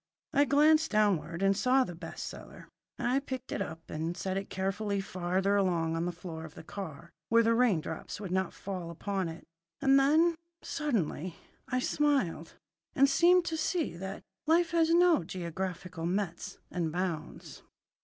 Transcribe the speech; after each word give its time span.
I 0.33 0.45
glanced 0.45 0.89
downward 0.89 1.43
and 1.43 1.55
saw 1.55 1.83
the 1.83 1.93
best 1.93 2.25
seller. 2.25 2.67
I 2.97 3.19
picked 3.19 3.51
it 3.51 3.61
up 3.61 3.87
and 3.91 4.17
set 4.17 4.35
it 4.35 4.49
carefully 4.49 4.99
farther 4.99 5.55
along 5.55 5.95
on 5.95 6.05
the 6.05 6.11
floor 6.11 6.43
of 6.43 6.55
the 6.55 6.63
car, 6.63 7.11
where 7.29 7.43
the 7.43 7.53
rain 7.53 7.81
drops 7.81 8.19
would 8.19 8.31
not 8.31 8.51
fall 8.51 8.89
upon 8.89 9.29
it. 9.29 9.43
And 9.79 9.99
then, 9.99 10.33
suddenly, 10.63 11.35
I 11.67 11.77
smiled, 11.77 12.55
and 12.95 13.07
seemed 13.07 13.45
to 13.45 13.57
see 13.57 13.93
that 13.95 14.23
life 14.47 14.71
has 14.71 14.89
no 14.91 15.23
geographical 15.23 16.07
metes 16.07 16.57
and 16.71 16.91
bounds. 16.91 17.61